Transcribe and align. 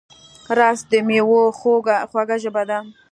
رس 0.57 0.79
د 0.91 0.93
مېوې 1.07 1.43
خوږه 1.57 2.35
ژبه 2.43 2.63
ده 2.69 2.79